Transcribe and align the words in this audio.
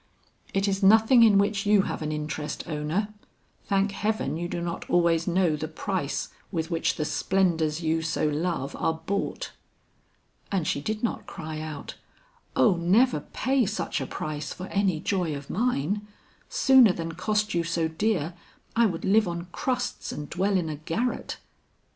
'It 0.51 0.67
is 0.67 0.81
nothing 0.81 1.21
in 1.21 1.37
which 1.37 1.67
you 1.67 1.83
have 1.83 2.01
an 2.01 2.11
interest, 2.11 2.67
Ona. 2.67 3.13
Thank 3.65 3.91
heaven 3.91 4.35
you 4.35 4.47
do 4.47 4.59
not 4.59 4.89
always 4.89 5.27
know 5.27 5.55
the 5.55 5.67
price 5.67 6.29
with 6.51 6.71
which 6.71 6.95
the 6.95 7.05
splendors 7.05 7.81
you 7.83 8.01
so 8.01 8.27
love 8.27 8.75
are 8.77 8.95
bought.' 9.05 9.51
And 10.51 10.65
she 10.65 10.81
did 10.81 11.03
not 11.03 11.27
cry 11.27 11.59
out, 11.59 11.97
'O 12.55 12.77
never 12.77 13.19
pay 13.19 13.67
such 13.67 14.01
a 14.01 14.07
price 14.07 14.51
for 14.51 14.65
any 14.69 14.99
joy 14.99 15.35
of 15.35 15.51
mine! 15.51 16.07
Sooner 16.49 16.93
than 16.93 17.11
cost 17.11 17.53
you 17.53 17.63
so 17.63 17.87
dear 17.87 18.33
I 18.75 18.87
would 18.87 19.05
live 19.05 19.27
on 19.27 19.49
crusts 19.51 20.11
and 20.11 20.27
dwell 20.31 20.57
in 20.57 20.67
a 20.67 20.77
garret.' 20.77 21.37